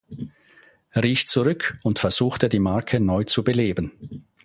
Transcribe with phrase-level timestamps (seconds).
[0.95, 4.25] Rich zurück und versuchte die Marke neu zu beleben.